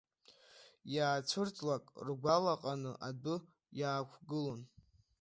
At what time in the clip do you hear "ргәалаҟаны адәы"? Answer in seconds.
2.07-3.35